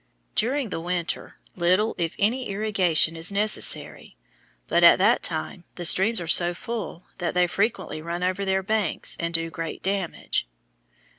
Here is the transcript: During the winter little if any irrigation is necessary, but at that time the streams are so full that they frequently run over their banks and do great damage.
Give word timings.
During 0.33 0.69
the 0.69 0.79
winter 0.79 1.37
little 1.55 1.93
if 1.99 2.15
any 2.17 2.49
irrigation 2.49 3.15
is 3.15 3.31
necessary, 3.31 4.17
but 4.67 4.83
at 4.83 4.97
that 4.97 5.21
time 5.21 5.63
the 5.75 5.85
streams 5.85 6.19
are 6.19 6.25
so 6.27 6.55
full 6.55 7.05
that 7.19 7.35
they 7.35 7.45
frequently 7.45 8.01
run 8.01 8.23
over 8.23 8.43
their 8.43 8.63
banks 8.63 9.15
and 9.19 9.31
do 9.31 9.51
great 9.51 9.83
damage. 9.83 10.47